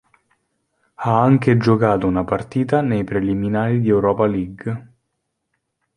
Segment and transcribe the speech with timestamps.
[0.95, 4.93] Ha anche giocato una partita nei preliminari di Europa League.